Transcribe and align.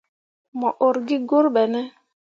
Mo 0.59 0.69
ur 0.87 0.95
gi 1.07 1.17
gur 1.29 1.45
ɓene? 1.53 1.81